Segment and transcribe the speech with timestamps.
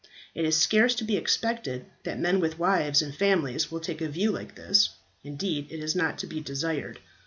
[0.33, 4.09] It is scarce to be expected that men with wives and families will take a
[4.09, 4.89] view like this,
[5.23, 6.97] indeed it is not to be desired.